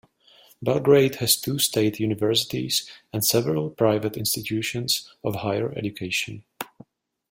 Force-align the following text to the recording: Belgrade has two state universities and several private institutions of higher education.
Belgrade 0.63 1.17
has 1.17 1.39
two 1.39 1.59
state 1.59 1.99
universities 1.99 2.89
and 3.13 3.23
several 3.23 3.69
private 3.69 4.17
institutions 4.17 5.07
of 5.23 5.35
higher 5.35 5.71
education. 5.77 6.43